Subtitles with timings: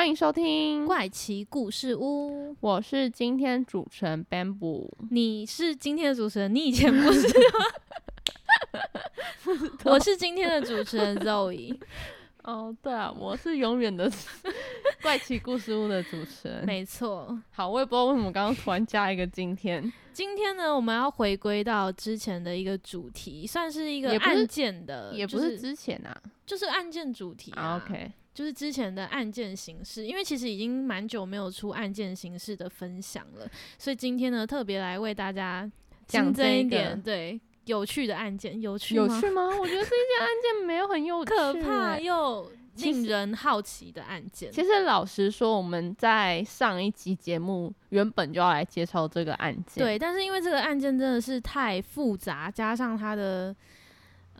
[0.00, 4.88] 欢迎收听，怪奇故事屋，我是今天主持人 Bamboo。
[5.10, 7.28] 你是今天的主持人，你以前不是
[9.44, 9.60] 吗？
[9.84, 11.78] 我是今天的主持人 Zoe。
[12.44, 14.10] 哦，对啊，我是永远的
[15.02, 16.64] 怪奇故事屋的主持人。
[16.64, 19.92] 没错，好，我也不知道为什么刚刚突然加一个今天。
[20.14, 27.76] 今天呢，我们要回归到之前的一个主题，算是一个案件的，也不是之前啊，就是案件主题啊。
[27.84, 28.10] OK。
[28.40, 33.46] 就是之前的案件形式，因为其实已经蛮久没有出案件形式的分享了，
[33.76, 35.70] 所以今天呢，特别来为大家
[36.06, 39.48] 讲这一点对有趣的案件，有趣有趣吗？
[39.48, 44.50] 我觉得这件案件没有很有趣，可怕又令人好奇的案件。
[44.50, 53.54] 其实老实说，我们在上一集节目原本就要来介绍这个案件，对，但是因为这个案件真的是太复杂，加上它的。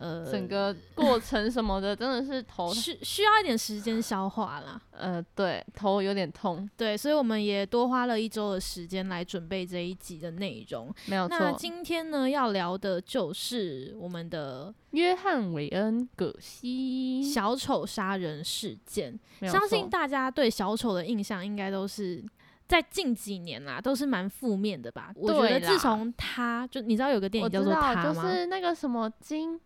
[0.01, 4.81] 呃，整个过程什么的，真的是头 需需要一点时间消化啦。
[4.93, 6.69] 呃，对，头有点痛。
[6.75, 10.91] 对，所以我们也多花了一周的时间来准备这一集的内容。
[11.05, 11.37] 没有错。
[11.39, 19.21] 那今天呢，要聊的就是我们的约翰·韦恩·葛西小丑杀人事件。
[19.43, 22.25] 相信大家对小丑的印象，应该都是
[22.71, 25.13] 在近几年啦，都是蛮负面的吧？
[25.17, 28.15] 我觉得自从他就你知道有个电影叫做他吗？
[28.15, 29.61] 就是那个什么金。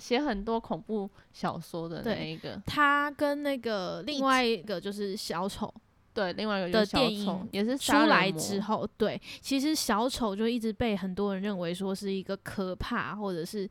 [0.00, 5.72] 写很多恐怖小说的那一个，他跟那个另外一个就是小丑，
[6.12, 13.70] 对，另外一个的电影也是出来之后，对，其实小丑就一直被很多人认为说是一个可怕或者是。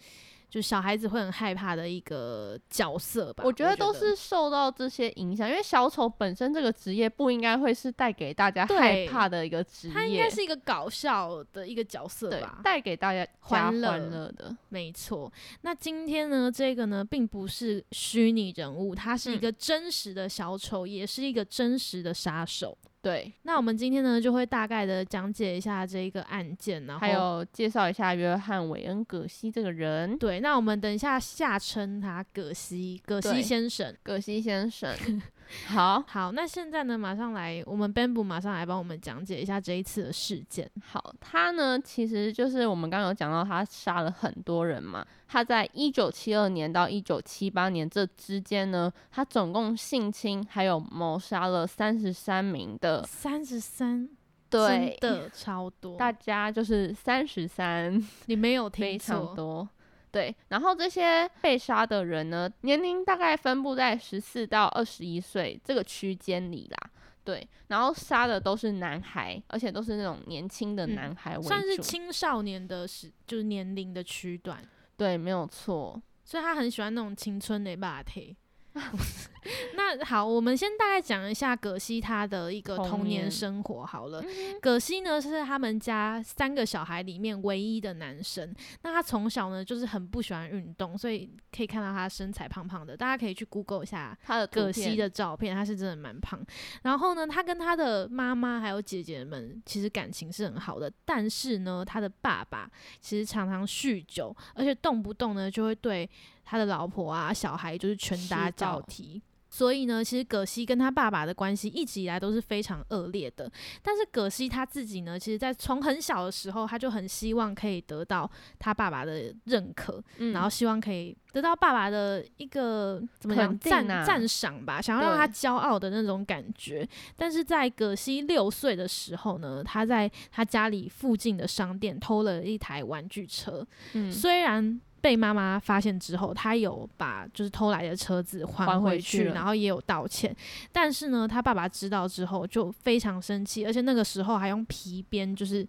[0.55, 15.29] 就小孩子会很害怕的一个角色吧，我觉得都是受到这些影响，因为小丑本身这个职业不应该会是带给大家害怕的一个职业，他应该是一个搞笑的一个角色吧，带给大家欢乐的，没错。
[15.59, 22.77] 那今天呢，这个呢，并不是虚拟人物，他是一个真实的小丑，也是一个真实的杀手。
[23.05, 30.17] 对，那我们今天呢就会大概的讲解一下这一个案件，然后还有介绍一下约翰·韦恩·葛西这个人。
[30.17, 34.91] 对，那我们等一下下称他葛西，葛西先生，葛西先生。
[35.67, 40.69] 好好，那现在呢，马上来，我们 Bamboo 马上来帮我们讲解一下这一次的事件。
[40.83, 45.05] 好，他呢，其实就是我们刚刚有讲到，他杀了很多人嘛。
[45.27, 54.07] 他在一九七二年到一九七八年这之间呢，他总共性侵还有谋杀了三十三名的，三十三，
[54.49, 55.97] 对的，超多。
[55.97, 59.67] 大家就是三十三，你没有听非常多。
[60.15, 66.89] 对，然后这些被杀的人呢，年龄大概分布在十四到二十一岁这个区间里啦。
[67.25, 74.63] 对，然后杀的都是男孩，而且都是那种年轻的男孩为主，算是青少年的时，就是年龄的区段。
[74.95, 76.01] 对，没有错。
[76.23, 78.37] 所以他很喜欢那种青春的霸体。
[79.75, 84.23] 那好，我们先大概讲一下葛西他的一个童年生活好了。
[84.59, 88.53] 葛西呢是他们家三个小孩里面唯一的男生。
[88.81, 92.97] 那他从小呢就是很不喜欢运动，所以可以看到他身材胖胖的。
[92.97, 96.43] 大家可以去 Google 一下他的葛西的照片，他是真的蛮胖。
[96.81, 102.69] 然后呢，他跟他的妈妈还有姐姐们其实感情是很好的，但是呢，他的爸爸
[102.99, 106.09] 其实常常酗酒，而且动不动呢就会对。
[106.45, 113.51] 他的老婆啊，小孩就是拳打脚踢，所以呢，其实葛西跟他爸爸的关系一直以来都是非常恶劣的。
[113.81, 118.29] 但是葛西他自己呢，其实，在从很小的时候，他就很希望可以得到
[118.59, 120.03] 他爸爸的认可，
[120.33, 126.87] 然后希望可以得到爸爸的一个怎么讲赞赞赏吧，想要让他骄傲的那种感觉。
[127.15, 133.65] 但是在葛西六岁的时候呢，他在他家里附近的商店偷了一台玩具车，
[134.11, 134.79] 虽然。
[135.05, 140.35] 被妈妈发现之后，他有把就是偷来的车子还回去，然后也有道歉。
[140.71, 145.63] 但是呢，他爸爸知道之后就非常生气，而且那个时候还用皮鞭就是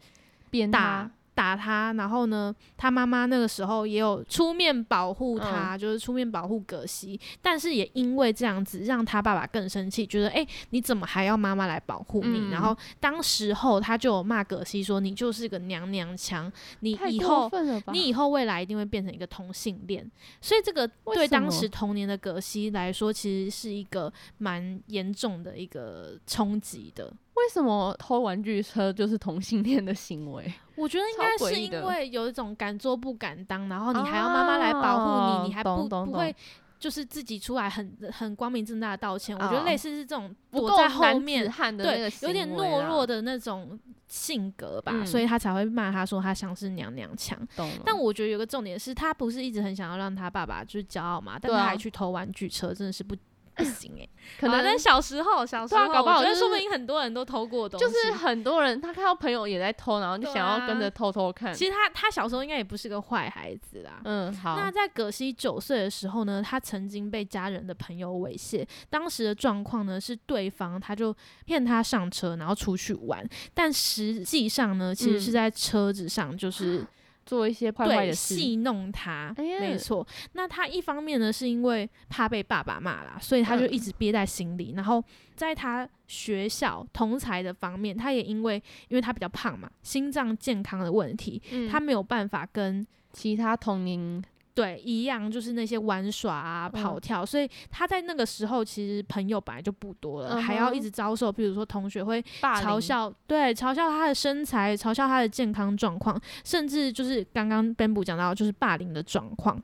[0.48, 12.38] 鞭打打他，然后呢，他妈妈那个时候也有出面保护他，就是出面保护葛西，但是也因为这样子，让他爸爸更生气，觉得哎、你怎么还要妈妈来保护你？
[12.38, 16.50] 嗯然后当时候他就有骂葛西说，你就是个娘娘腔，
[16.80, 17.50] 你以后。
[17.92, 20.10] 你以后未来一定会变成一个同性恋，
[20.40, 27.12] 所以这个对当时童年的葛西来说，其实是一个蛮严重的一个冲击的。
[27.34, 30.50] 为什么偷玩具车就是同性恋的行为？
[30.76, 36.34] 我觉得应该是因为有一种敢做不敢当，然后你还要妈妈来保护哦你，你还不不会
[36.78, 39.34] 就是自己出来很很光明正大的道歉。
[39.34, 47.38] 我觉得哦类似是这种不够躲在后面，对有点懦弱，的那种性格吧，嗯所以他才会骂他说他像是娘娘腔。
[47.56, 47.70] 懂。
[47.84, 53.16] 但我觉得有个重点是他不是一直很想要让他爸爸就是骄傲嘛，但他还去偷玩具车，真的是不
[53.56, 54.08] 不行哎、
[54.38, 61.54] 可能啊但小时候小时候，对啊搞不好我觉得就是说不定很多人都偷过东西，就是很多人他看到朋友也在偷，然后就想要跟啊着偷偷看。
[61.54, 64.00] 其实他他小时候应该也不是个坏孩子啦。
[64.04, 68.66] 嗯，好，那在葛西九岁的时候呢，他曾经被家人的朋友猥亵。
[68.90, 71.14] 当时的状况呢是对方他就
[71.44, 76.84] 骗他上车，然后出去玩，但实际上呢，其实是嗯在车子上就是
[77.26, 78.36] 做一些坏坏的事。
[78.36, 79.34] 戏弄他。
[79.36, 80.06] 哎没错。
[80.32, 84.72] 那他一方面呢是因为怕被爸爸骂啦，所以他就嗯一直憋在心里。
[84.74, 94.22] 然后在他学校同才的方面，他也因为因为他比较胖嘛，心脏健康的问题，嗯他没有办法跟其他同龄
[94.56, 109.62] 对，一样就是那些玩耍啊、嗯跑跳，所以他在那个时候其实朋友本来就不多了，嗯还要一直遭受，比如说同学会嘲笑，对，嘲笑他的身材，嘲笑他的健康状况，甚至就是刚刚 Bamboo 讲到，就是霸凌的状况。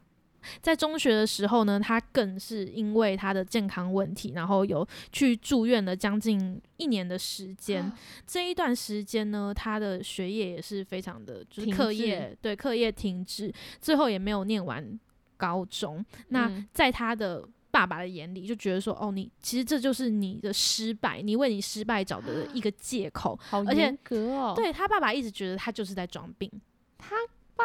[0.61, 7.93] 在中学的时候呢，他更是因为他的健康问题，然后有去住院了将近一年的时间。
[8.27, 14.99] 这一段时间呢，他的学业也是非常的，就是课业对课业停滞，最后也没有念完
[15.37, 16.05] 高中。
[16.29, 23.39] 那嗯在他的爸爸的眼里，就觉得说，哦，你其实这就是你的失败，你为你失败找的一个借口。
[23.43, 26.51] 好而且严格哦。，对他爸爸一直觉得他就是在装病，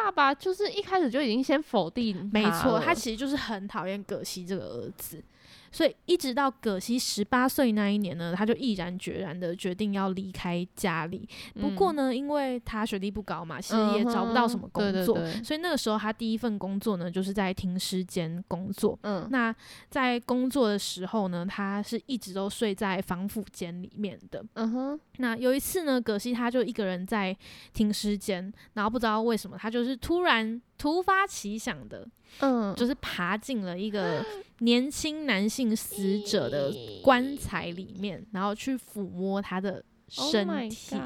[0.04, 5.22] 爸爸就是一开始就已经先否定没错，他其实就是很讨厌葛西这个儿子。
[5.70, 11.28] 所以一直到葛西十八岁那一年呢，他就毅然决然的决定要离开家里。
[11.60, 18.98] 不过嗯呢，因为他学历不高嘛，其实也找不到什么工作，对对对所以那个时候他第一份工作呢，就是在停尸间工作。
[19.02, 19.54] 嗯，那
[19.90, 24.44] 在工作的时候呢，他是一直都睡在防腐间里面的。
[24.54, 27.36] 嗯哼，那有一次呢，葛西他就一个人在
[27.72, 32.06] 停尸间，然后不知道为什么，他就是突然突发奇想的，
[32.40, 34.24] 嗯，就是爬进了一个
[34.60, 36.72] 年轻男性死者的
[37.02, 39.84] 棺材里面，然后去抚摸他的
[40.16, 40.96] Oh 身体。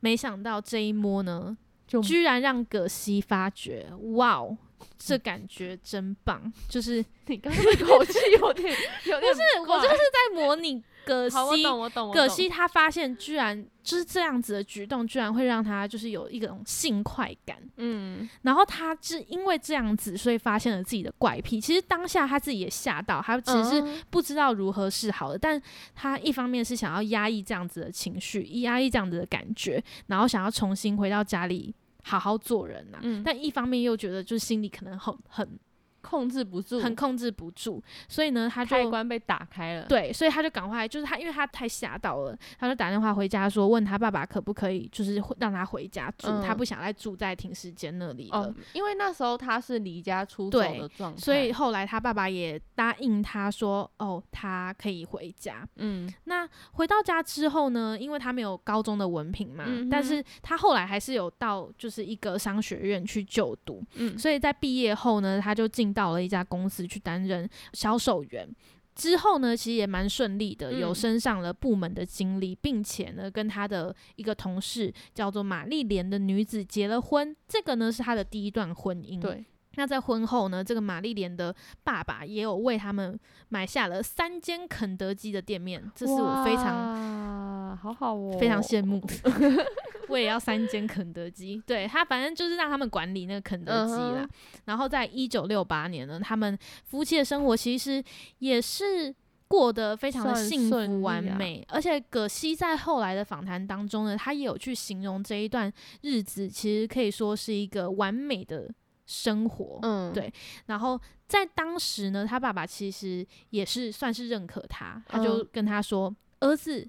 [0.00, 1.56] 没想到这一摸呢，
[1.86, 4.58] 就居然让葛西发觉，哇哦，
[4.98, 6.52] 这感觉真棒！
[6.68, 8.68] 就是 你刚刚的口气有点
[9.06, 17.56] 有点 不是我就是在模拟葛好，我西我懂我懂葛西他发现，居然就是这样子的举动，居然会让他就是有一种性快感。
[17.76, 21.60] 嗯然后他是因为这样子，所以发现了自己的怪癖。
[21.60, 25.38] 其实当下他自己也吓到，他其实不知道如何是好的。
[25.38, 25.60] 但
[25.94, 35.58] 他一方面是想要压抑这样子的情绪，压抑这样子的感觉，然后想要重新回到家里好好做人呐、嗯但一方面又觉得就是心里可能很很
[36.02, 48.38] 控制不住，很控制不住，所以呢，他就开关被打开了，，对，所以他就赶快，就是他，因为他太吓到了，他就打电话回家说，问他爸爸可不可以，就是让他回家住，他嗯不想再住在停尸间那里了。
[48.38, 55.66] 哦，因为那时候他是离家出走的状态，所以后来他爸爸也答应他说，哦，他可以回家。
[55.76, 56.12] 嗯。
[56.24, 68.48] 那回到家之后呢，因为他没有高中的文凭嘛，嗯但是他后来还是有到就是一个商学院去就读，嗯，所以在毕业后呢，他就进到了一家公司去担任销售员。
[68.94, 77.34] 之后呢，其实也蛮顺利的，有嗯升上了部门的经理，并且呢，跟他的一个同事叫做玛丽莲的女子结了婚。
[77.48, 79.18] 这个呢是他的第一段婚姻。
[79.18, 79.42] 对，
[79.76, 83.18] 那在婚后呢，这个玛丽莲的爸爸也有为他们
[83.48, 89.02] 买下了三间肯德基的店面，这是我非常常好好哦，非常羡慕。
[90.08, 94.28] 我也要三间肯德基，对他反正就是让他们管理那个肯德基啦。
[94.64, 98.02] 然后在一九六八年呢，他们夫妻的生活其实
[98.38, 99.14] 也是。
[99.48, 108.72] 过得非常的幸福完啊美，而且葛西在后来的访谈当中呢，他也有去形容这一段日子，其实可以说是一个完美的
[109.04, 109.78] 生活。
[109.82, 110.32] 嗯，对
[110.64, 116.88] 然后在当时呢，他爸爸其实也是算是认可他，他就嗯跟他说：“儿子，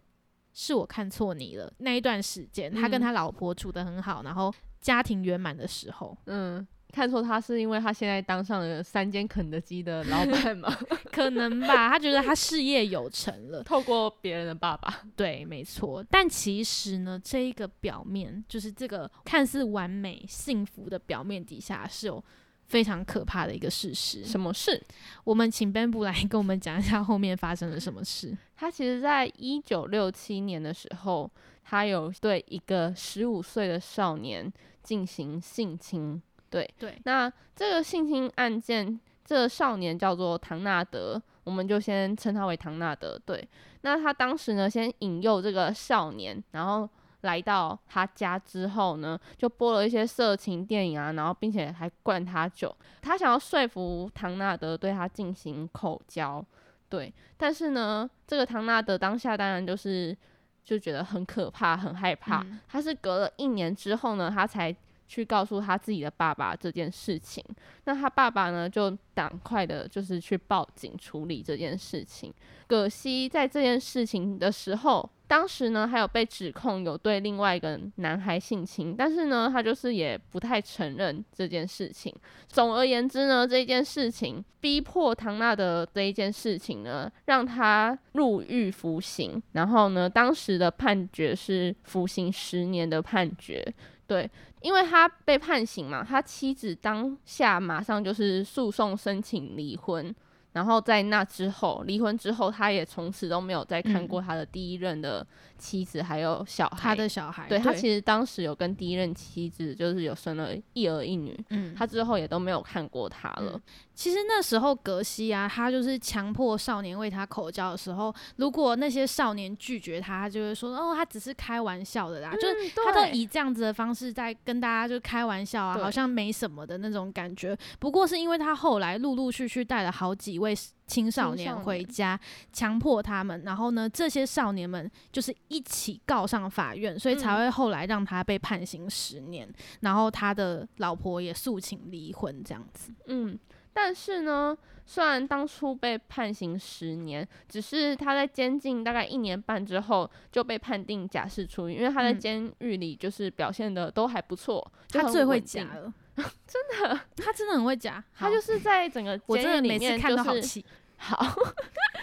[0.53, 10.71] 是我看错你了。”那一段时间，他跟嗯他老婆处得很好，然后家庭圆满的时候，嗯，看错他是因为他现在当上了三间肯德基的老板嘛？
[11.11, 13.63] 可能吧，他觉得他事业有成了。
[13.63, 16.03] 透过别人的爸爸， 对，没错。
[16.09, 22.23] 但其实呢，这一个表面，就是这个看似完美幸福的表面底下，是有
[22.67, 24.23] 非常可怕的一个事实。
[24.25, 24.81] 什么事？
[25.23, 28.35] 我们请 Ben 布来跟我们讲一下后面发生了什么事。
[28.55, 31.29] 他其实在一九六七年的时候，
[31.63, 34.51] 他有对一个十五岁的少年
[34.81, 36.21] 进行性侵。
[36.49, 43.19] 对对，那这个性侵案件，这个少年叫做唐纳德，我们就先称他为唐纳德。
[43.25, 43.47] 对，
[43.81, 46.87] 那他当时呢，先引诱这个少年，然后
[47.23, 56.43] 来到他家之后呢，就播了一些色情电影啊，然后并且还灌他酒，他想要说服唐纳德对他进行口交。
[56.87, 60.15] 对，但是呢，这个唐纳德当下当然就是
[60.63, 62.45] 就觉得很可怕，很害怕。
[62.67, 64.75] 他是隔了一年之后呢，他才。
[65.07, 67.43] 去告诉他自己的爸爸这件事情，
[67.85, 72.33] 那他爸爸呢就赶快的，就是去报警处理这件事情。
[72.67, 82.13] 葛西在这件事情的时候，当时呢还有被指控有对另外一个男孩性侵，但是呢他就是也不太承认这件事情。
[82.47, 93.63] 总而言之呢，这件事情逼迫唐纳德这一件事情呢，让他入狱服刑，然后呢当时的判决是服刑十年的判决。
[94.05, 94.29] 对，
[94.63, 100.15] 因为他被判刑嘛，他妻子当下马上就是诉讼申请离婚。
[100.53, 105.25] 然后在那之后，离婚之后，他也从此都没有再看过他的第一任的
[105.57, 106.77] 妻子，还有小孩。
[106.79, 111.35] 他的小孩，对他其实当时有跟第一任妻子，就是有生了一儿一女。
[111.49, 113.59] 嗯，他之后也都没有看过他了。
[113.95, 127.55] 其实那时候格西啊，他就是强迫少年为他口交的时候，如果那些少年拒绝他，他就会说：“哦，他只是开玩笑的啦。”就是他都以这样子的方式在跟大家就开玩笑啊，好像没什么的那种感觉。
[127.79, 130.55] 不过是因为他后来陆陆续续带了好几位
[130.87, 132.19] 青少年回家，
[132.51, 139.47] 强迫他们，然后呢，这些少年们就是一起告上法院，所以才会后来让他被判刑十年，
[139.81, 142.91] 然后他的老婆也诉请离婚这样子。
[143.05, 143.37] 嗯。
[143.73, 155.93] 但是呢，虽然当初被判刑十年，只是他在监禁大概一年半之后就被判定假释出狱，因为他在监狱里就是表现的都还不错，他最会假了，
[156.45, 160.63] 真的，他真的很会假，他就是在整个监狱里面看都好气，
[160.97, 161.17] 好，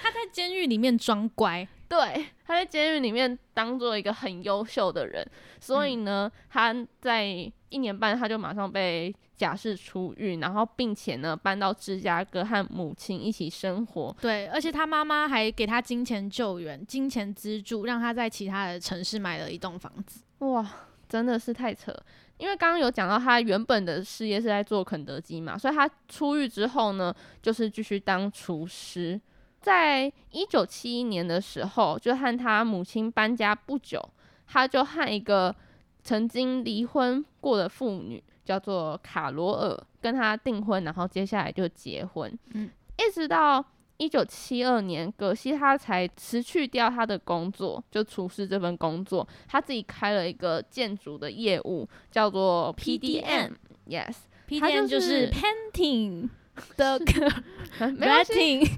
[0.03, 5.23] 他在监狱里面装乖，对，他在监狱里面当做一个很优秀的人，
[5.61, 7.27] 所以呢，他在
[7.69, 9.15] 一年半他就马上被。
[9.41, 14.15] 假释出狱，然后并且呢搬到芝加哥和母亲一起生活。
[14.21, 20.21] 对，而且他妈妈还给他金钱救援、金钱资助，让他在其他的城市买了一栋房子。
[20.41, 20.71] 哇，
[21.09, 21.91] 真的是太扯！
[22.37, 29.19] 因为刚刚有讲到他原本的事业是在做肯德基嘛，所以他出狱之后呢，就是继续当厨师。
[29.61, 34.03] 在一九七一年的时候，就和他母亲搬家不久，
[34.47, 35.55] 他就和一个
[36.03, 38.23] 曾经离婚过的妇女。
[38.43, 43.65] 叫做卡罗尔，跟他订婚，然后接下来就结婚，嗯，一直到
[43.97, 56.29] 一九七二年，葛西他才辞去掉他的工作，就厨师这份工作，他自己开了一个建筑的业务，叫做 PDM，Yes，PDM 就是 painting
[56.77, 57.01] 的
[57.79, 58.69] painting，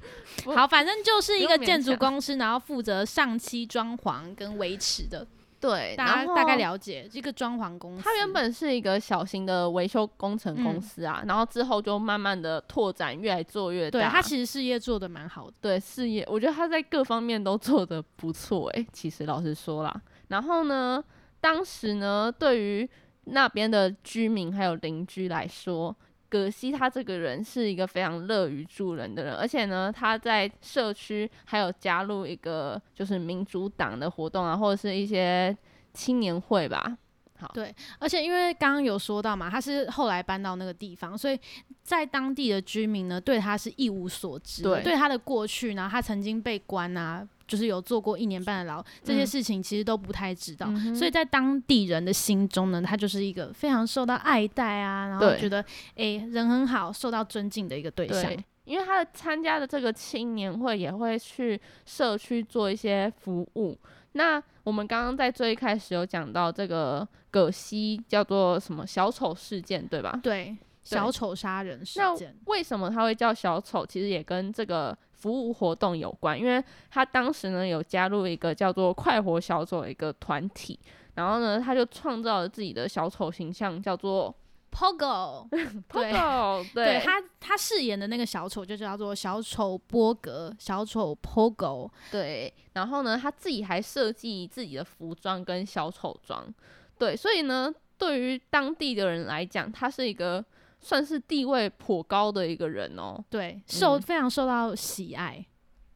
[0.45, 5.25] 好，反正就是一个建筑公司，然后负责上漆装潢跟维持的。
[5.59, 8.03] 对，大家大概了解这个装潢公司。
[8.03, 13.97] 它原本是一个小型的维修工程公司啊，然后之后就慢慢的拓展，越来做越大。
[13.97, 15.53] 对，它其实事业做的蛮好的。
[15.61, 18.85] 对，事业我觉得它在各方面都做的不错诶。
[18.91, 21.01] 其实老实说啦，然后呢，
[21.39, 22.89] 当时呢，对于
[23.23, 25.95] 那边的居民还有邻居来说。
[26.33, 35.55] 葛西他这个人是一个非常乐于助人的人，而且呢，他在社区还有加入一个就是民主党的活动啊，或者是一些
[35.93, 36.97] 青年会吧。
[37.37, 41.39] 好，对，而且因为刚刚有说到嘛，他是后来搬到那个地方，所以
[41.83, 47.27] 在当地的居民呢，对他是一无所知，对他的过去呢，他曾经被关啊。
[47.47, 55.63] 就是有做过一年半的牢，这些事情其实都不太知道，所以在当地人的心中呢，他就是一个非常受到爱戴啊，然后觉得
[55.95, 58.31] 诶人很好，受到尊敬的一个对象。
[58.65, 63.77] 因为他的参加的这个青年会也会去社区做一些服务。
[64.13, 70.17] 那我们刚刚在最一开始有讲到这个葛西叫做什么小丑事件，对吧？
[70.23, 70.55] 对。
[70.83, 72.35] 小丑杀人事件。
[72.45, 73.85] 为什么他会叫小丑？
[73.85, 80.77] 其实也跟这个服务活动有关，因为他当时呢有加入一个叫做“快活小丑”的一个团体，
[81.15, 84.35] 然后呢他就创造了自己的小丑形象，叫做
[84.71, 91.89] Pogo，对 Pogo，对他他饰演的那个小丑就叫做小丑波格，小丑 Pogo。
[92.11, 96.53] 对，然后呢他自己还设计自己的服装跟小丑装，
[96.97, 100.43] 对，所以呢对于当地的人来讲，他是一个
[100.83, 103.23] 算是地位颇高的一个人哦。
[103.29, 105.43] 对，受、嗯非常受到喜爱。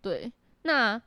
[0.01, 0.31] 对，
[0.63, 0.99] 那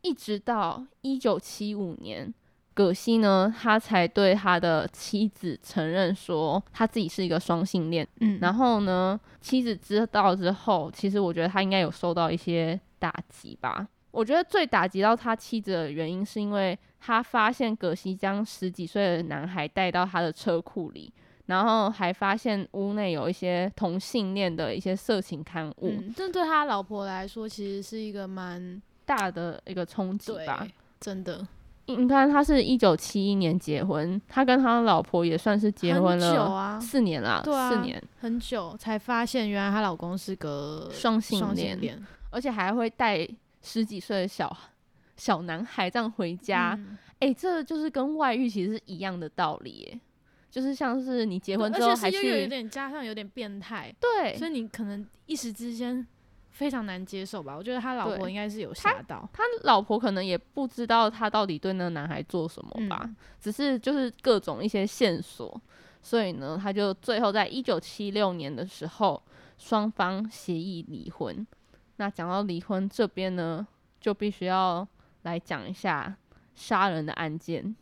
[0.00, 2.32] 一直到一九七五年，
[2.72, 8.06] 葛西呢，他才对他的妻子承认说他自己是一个双性恋。
[8.20, 13.86] 嗯然后呢，妻子知道之后，其实我觉得他应该有受到一些打击吧。
[14.10, 21.12] 我觉得最打击到他妻子的原因，是因为他发现葛西将十几岁的男孩带到他的车库里，
[21.50, 30.66] 然后还发现屋内有一些同性恋的一些色情刊物，嗯，这对他老婆来说，其实是一个蛮大的一个冲击吧。，
[31.00, 31.46] 真的
[31.86, 43.28] 你看，他是一九七一年结婚，他跟他老婆也算是结婚了啊，四年啦，对啊四年，很久才发现原来她老公是个双性双恋而且还会带
[43.60, 44.56] 十几岁的小
[45.16, 50.00] 小男孩这样回家，嗯哎、这就是跟外遇其实是一样的道理耶，
[50.50, 56.04] 就是像是你结婚之后还而且是又有点加上有点变态，对所以你可能一时之间
[56.48, 57.56] 非常难接受吧。
[57.56, 65.60] 我觉得他老婆应该是有吓到，他老婆可能也不知道他到底对那个男孩做什么吧，嗯只是就是各种一些线索，
[66.02, 69.22] 所以呢，他就最后在一九七六年的时候，
[69.56, 71.46] 双方协议离婚。
[71.96, 73.66] 那讲到离婚这边呢，
[74.00, 74.86] 就必须要
[75.22, 76.16] 来讲一下
[76.54, 77.76] 杀人的案件。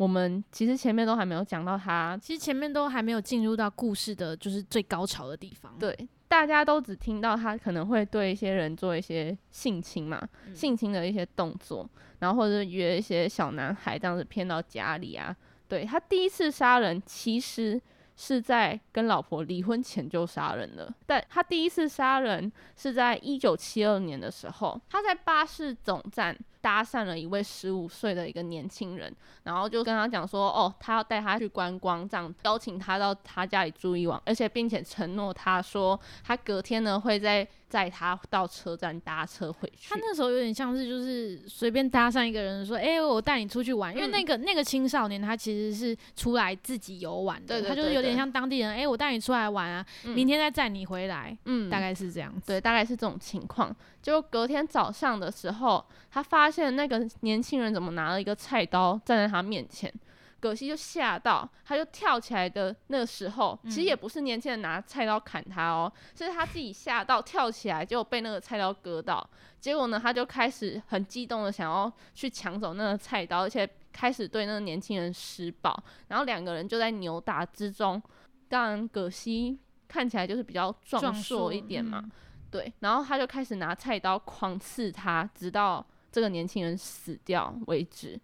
[0.00, 5.76] 我们其实前面都还没有讲到他，其实前面都还没有进入到故事的，就是最高潮的地方。
[5.78, 5.94] 对，
[6.26, 11.86] 大家都只听到他可能会对一些人做一些性侵嘛，嗯性侵的一些动作，
[12.20, 15.36] 然后或者是约一些小男孩这样子骗到家里啊。
[15.68, 17.78] 对他第一次杀人，其实
[18.16, 29.14] 是在跟老婆离婚前就杀人了，但他第一次杀人是在一九七二年的时候，他在巴士总站搭讪了一位十五岁的一个年轻人，
[29.44, 39.96] 然后就跟他讲说，哦，他要带他去观光，这样邀请他到他家里住一晚，而且并且承诺他说，他隔天呢会在载他到车站搭车回去他。
[40.00, 52.48] 那时候有点像是就是随便搭上一个人说，哎、我带你出去玩，因为嗯那个那个青少年他其实是出来自己游玩的，他就是有点像当地人，哎、我带你出来玩啊，嗯明天再载你回来，嗯大概是这样子。
[52.48, 53.74] 对，大概是这种情况。
[54.02, 59.92] 结果隔天早上的时候，他发现那个年轻人怎么拿了一个菜刀站在他面前，
[60.40, 69.28] 葛西就吓到，他就跳起来的那个时候，其实也不是年轻人拿菜刀砍他哦，是他自己吓到跳起来，结果被那个菜刀割到。
[69.60, 78.02] 结果呢，他就开始很激动的想要去抢走那个菜刀，而且开始对那个年轻人施暴，然后两个人就在扭打之中。
[78.48, 82.10] 当然，葛西看起来就是比较壮壮硕硕一点嘛，嗯
[82.50, 88.18] 对，然后他就开始拿菜刀狂刺他，直到这个年轻人死掉为止。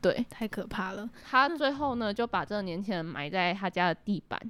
[0.00, 1.08] 对太可怕了。
[1.28, 4.40] 他最后呢，就把这个年轻人埋在他家的地板。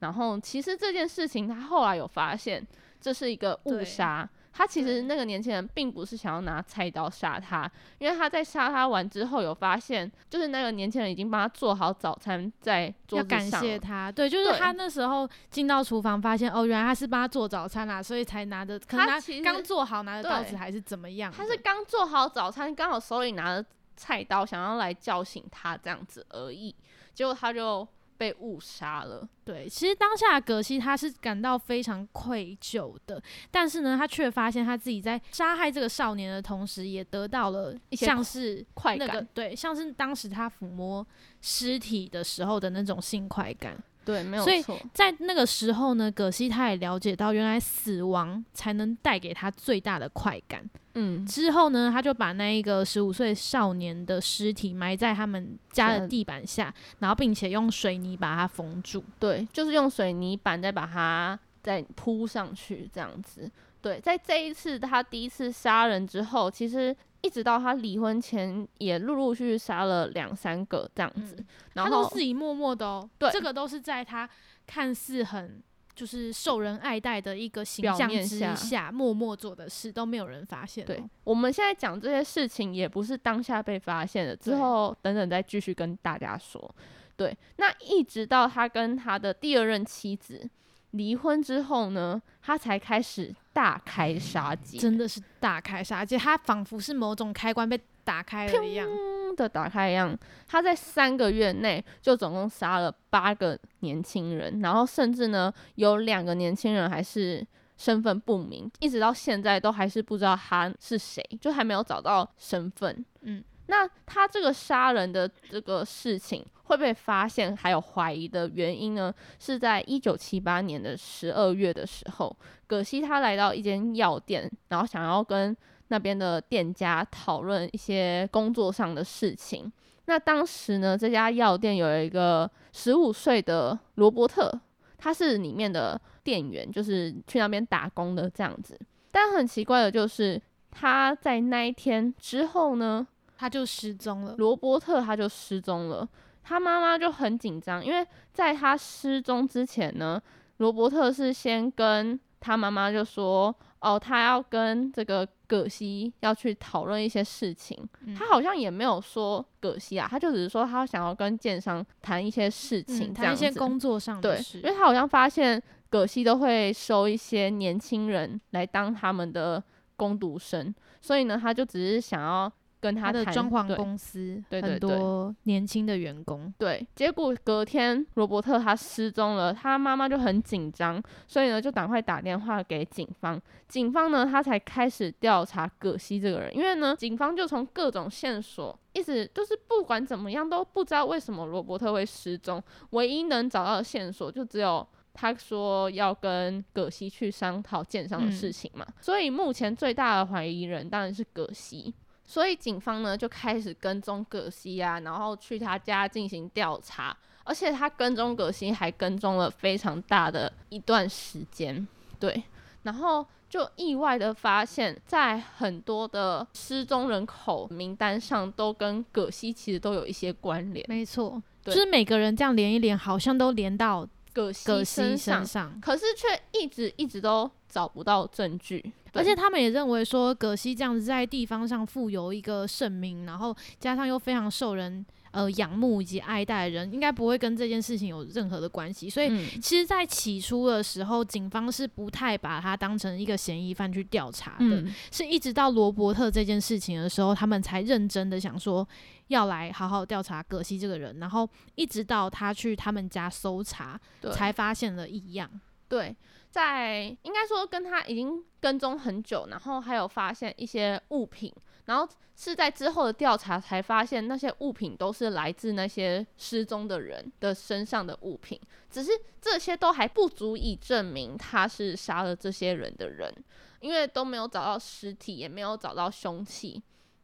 [0.00, 2.66] 然后其实这件事情，他后来有发现
[3.00, 4.28] 这是一个误杀。
[4.52, 13.66] 他其实那个年轻人并不是想要拿菜刀杀他，因为他在杀他完之后有发现，就是那个年轻人已经帮他做好早餐在桌要感子上了。
[13.66, 23.64] 谢他，对，就是他那时候进到厨房，发现哦，原来他是帮他做早餐啦，所以才拿着，可能他刚做好拿着刀子还是怎么样，他是刚做好早餐，刚好手里拿着
[24.00, 26.74] 菜刀，想要来叫醒他这样子而已，
[27.12, 27.86] 结果他就
[28.16, 29.28] 被误杀了。
[29.44, 41.06] 对，其实当下葛西他是感到非常愧疚的，但是呢，他却发现他自己在杀害这个少年的同时，也得到了像是快感，那个对，像是当时他抚摸
[41.42, 43.76] 尸体的时候的那种性快感。
[44.02, 50.68] 对，没有所以错，在那个时候呢，葛西他也了解到，原来死亡才能带给他最大的快感。
[50.94, 59.04] 嗯，之后呢，他就把那一个十五岁少年的尸体埋在他们家的地板下，然后并且用水泥把它封住。
[59.18, 63.50] 对，就是用水泥板再把它再铺上去这样子。
[63.80, 71.36] 对，在这一次他第一次杀人之后，其实一直到他离婚前，也陆陆续续杀了两三个这样子。
[71.38, 74.28] 嗯然后他都自己默默的哦，对这个都是在他
[74.66, 75.62] 看似很
[76.00, 80.86] 就是受人爱戴的一个形象之下下默默做的事，都没有人发现、哦。
[80.86, 86.74] 对，我们现在讲这些事情，也不是当下被发现的，之后等等再继续跟大家说。
[87.16, 90.48] 对，那一直到他跟他的第二任妻子
[90.92, 98.88] 离婚之后呢，他才开始大开杀戒，真的是大开杀戒，他仿佛是某种开关被打开了一样。
[99.36, 100.16] 的打开一样，
[100.48, 113.04] 他在三个月内就总共杀了八个年轻人，然后甚至呢有两个年轻人还是身份不明，一直到现在都还是不知道他是谁，就还没有找到身份。
[113.20, 122.36] 嗯，那他这个杀人的这个事情会被发现还有怀疑的原因呢，是在一九七八年的十二月的时候，
[122.66, 125.56] 葛西他来到一间药店，然后想要跟
[125.90, 129.70] 那边的店家讨论一些工作上的事情。
[130.06, 134.50] 那当时呢，这家药店有一个十五岁的罗伯特，
[134.98, 138.76] 他是里面的店员，就是去那边打工的这样子。
[139.12, 144.34] 但很奇怪的就是，他在那一天之后呢，他就失踪了。
[144.38, 146.08] 罗伯特他就失踪了。
[146.42, 150.20] 他妈妈就很紧张，因为在他失踪之前呢，
[150.56, 157.76] 罗伯特是先跟他妈妈就说，哦，他要跟这个葛西要去讨论一些事情。
[158.06, 163.50] 嗯他好像也没有说葛西啊，他就只是说他想要跟建商谈一些事情，嗯，谈一些。
[163.52, 169.62] 工作上的对，事因为他好像发现葛西都会收一些年轻人来当他们的
[169.96, 176.52] 工读生，所以呢，他就只是想要跟他的装潢公司很对对对多年轻的员工。
[176.58, 183.40] 对，结果隔天罗伯特他失踪了，他妈妈就很紧张，所以呢就赶快打电话给警方。
[183.68, 194.86] 警方呢他才开始调查葛西这个人，因为呢警方就从各种线索一直就是不管怎么样都不知道为什么罗伯特会失踪，唯一能找到的线索就只有。
[195.12, 201.92] 他说要跟葛西去商讨建商的嗯事情嘛，所以目前最大的怀疑人当然是葛西。
[202.30, 211.88] 所以警方呢就开始跟踪葛西啊，然后去他家进行调查，而且他跟踪葛西还跟踪了非常大的一段时间，
[212.20, 212.40] 对，
[212.84, 220.86] 然后就意外的发现，在很多的失踪人口名单上，都跟葛西其实都有一些关联。
[220.88, 225.80] 没错，就是每个人这样连一连，好像都连到葛西身上。
[225.80, 239.08] 可是却一直一直都找不到证据，对而且他们也认为说，葛西这样子在地方上富有一个盛名，然后加上又非常受人呃仰慕以及爱戴的人，应该不会跟这件事情有任何的关系。
[239.08, 248.86] 所以，嗯其实，在起初的时候，警方是不太把他当成一个嫌疑犯去调查的，嗯是一直到罗伯特这件事情的时候，他们才认真的想说
[249.28, 255.48] 要来好好调查葛西这个人，然后一直到他去他们家搜查，对才发现了异样。
[255.90, 256.16] 对，
[256.50, 261.52] 在应该说跟他已经跟踪很久，然后还有发现一些物品，
[261.86, 273.34] 然后是在之后的调查才发现那些物品都是来自那些失踪的人的身上的物品，只是这些都还不足以证明他是杀了这些人的人，
[273.80, 276.80] 因为都没有找到尸体，也没有找到凶器。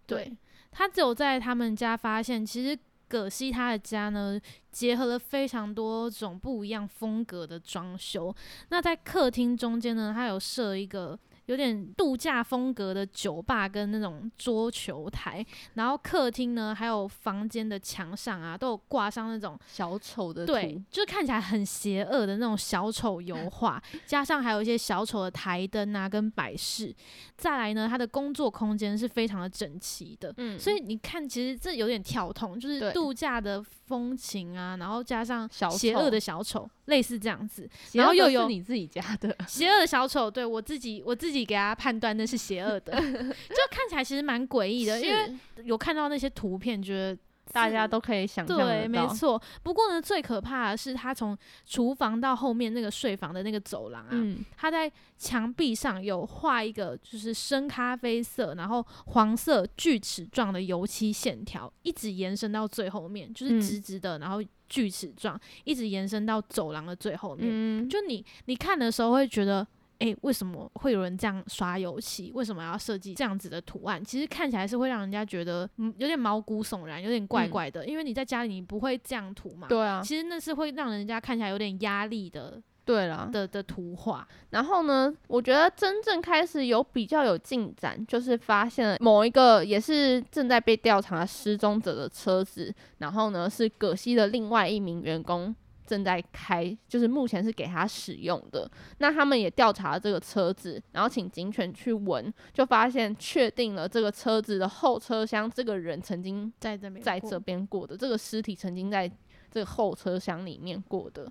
[0.06, 0.36] 对，
[0.72, 2.76] 他只有在他们家发现，其实
[3.08, 4.40] 葛西他的家呢，
[4.70, 8.34] 结合了非常多种不一样风格的装修。
[8.68, 11.18] 那在客厅中间呢，他有设一个。
[11.46, 26.94] 有点度假风格的酒吧跟那种桌球台，然后客厅呢，还有房间的墙上啊，都有挂上那种小丑的对图，，就是看起来很邪恶的那种小丑油 画，加上还有一些小丑的台灯啊跟摆饰。
[27.36, 37.68] 再来呢，他的工作空间是非常的整齐的，嗯，所以你看，其实这有点跳通，就是度假的风情啊，然后加上邪恶的小丑，类似这样子。
[37.92, 47.18] 然后又有你自己家的，邪恶的小丑，对我自己我自己给他判断那是邪恶的， 就看起来其实蛮诡异的，因为有看到那些图片，觉得
[47.52, 48.88] 大家都可以想象对。
[48.88, 49.40] 没错。
[49.62, 67.46] 不过呢，最可怕的是他从厨房到后面那个睡房的那个走廊啊，嗯，他在墙壁上有画一个就是深咖啡色，然后黄色锯齿状的油漆线条，一直延伸到最后面，就是嗯直直的，然后锯齿状，一直延伸到走廊的最后面。
[67.48, 69.66] 嗯，就你你看的时候会觉得。
[69.98, 72.30] 诶，为什么会有人这样刷油漆？
[72.34, 74.04] 为什么要设计这样子的图案？
[74.04, 77.86] 其实看起来是会让人家觉得，嗯，有点毛骨悚然，有点怪嗯怪的。
[77.86, 84.26] 因为你在家里你不会这样涂嘛，对啊，其实那是会让人家看起来有点压力的对啦，的的图画。
[84.50, 95.54] 然后呢，我觉得真正开始有比较有进展，就是发现了某一个也是正在被调查失踪者的车子，然后呢是葛西的另外一名员工
[95.86, 98.68] 正在开，就是目前是给他使用的。
[98.98, 109.08] 那他们也调查了这个车子，然后请警犬去闻，就发现确定了这个车子的后车厢，这个人曾经在这边在这边过的，这个尸体曾经在
[109.50, 111.30] 这个后车厢里面过的，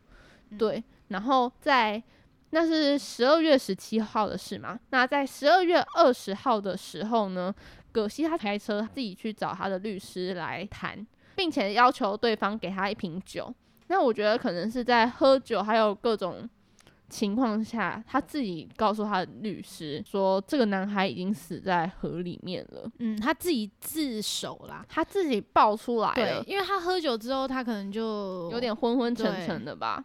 [0.49, 0.83] 嗯对。
[1.09, 2.01] 然后在
[2.49, 4.79] 那是十二月十七号的事嘛？
[4.89, 7.53] 那在十二月二十号的时候呢，
[7.91, 13.53] 葛西他开车自己去找他的律师来谈，并且要求对方给他一瓶酒。
[13.87, 16.49] 那我觉得可能是在喝酒还有各种
[17.07, 22.89] 情况下，他自己告诉他的律师说，这个男孩已经死在河里面了。
[22.97, 24.83] 嗯，他自己自首啦。
[24.89, 30.03] 他自己爆出来因为他喝酒之后，他可能就有点昏昏沉沉的吧？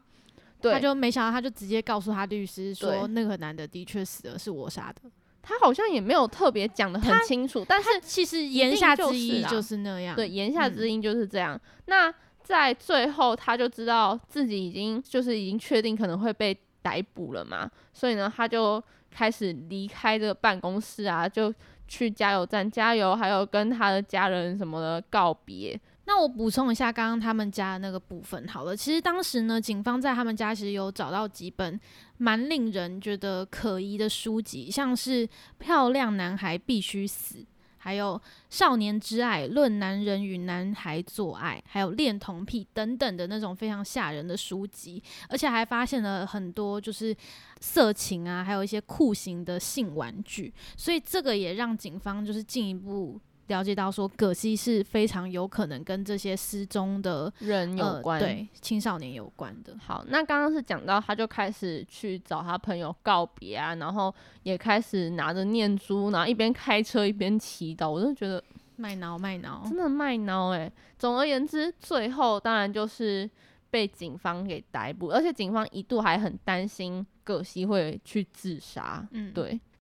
[0.60, 5.10] 对，他就没想到，他就直接告诉他律师说，那个男的的确死了，是我杀的。
[5.42, 10.14] 他好像也没有特别讲的很清楚，但是其实言下之意就是那样。
[10.14, 11.58] 对，言下嗯之意就是这样。
[11.86, 12.12] 那
[12.50, 21.54] 在最后，他就知道自己已经就是已经确定可能会被逮捕了嘛，所以呢，他就开始离开这个办公室啊，就
[21.86, 25.80] 去加油站加油，还有跟他的家人什么的告别。
[26.06, 28.76] 那我补充一下刚刚他们家的那个部分好了。
[28.76, 31.78] 其实当时呢，警方在他们家其实有找到几本
[32.18, 35.24] 蛮令人觉得可疑的书籍，像是
[35.58, 37.38] 《漂亮男孩必须死》。
[37.82, 38.14] 还有
[38.50, 47.16] 《少年之爱》《论男人与男孩做爱》，还有《恋童癖》等等的那种非常吓人的书籍，而且还发现了很多就是
[47.60, 53.18] 色情啊，还有一些酷刑的性玩具，所以这个也让警方就是进一步
[53.50, 59.76] 了解到说，葛西是非常有可能跟这些失踪的人有呃、关，对青少年有关的。
[59.84, 67.90] 好，那刚刚是讲到，他就开始去找他朋友告别啊，然后也开始拿着念珠，然后一边开车一边祈祷。
[67.90, 68.42] 我真的觉得
[68.76, 70.70] 卖脑卖脑真，的卖脑哎。
[70.96, 73.28] 总而言之，最后当然就是
[73.68, 79.06] 被警方给逮捕，而且警方一度还很担心葛西会去自杀。
[79.10, 79.58] 嗯，对，